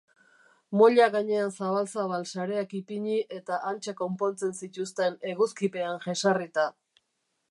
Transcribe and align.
Moila 0.79 1.09
gainean 1.15 1.51
zabal-zabal 1.57 2.23
sareak 2.29 2.73
ipini 2.79 3.19
eta 3.37 3.59
hantxe 3.71 3.95
konpontzen 4.01 4.57
zituzten, 4.63 5.21
eguzkipean 5.35 6.03
jesarrita. 6.09 6.67